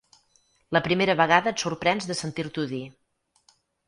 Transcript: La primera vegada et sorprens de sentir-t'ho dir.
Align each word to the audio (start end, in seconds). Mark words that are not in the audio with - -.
La 0.77 0.79
primera 0.85 1.15
vegada 1.19 1.51
et 1.53 1.63
sorprens 1.65 2.07
de 2.13 2.15
sentir-t'ho 2.21 2.65
dir. 2.73 2.81